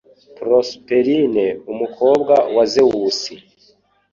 Prosperine, 0.37 1.45
umukobwa 1.71 2.33
wa 2.55 2.63
Zewusi. 2.71 3.33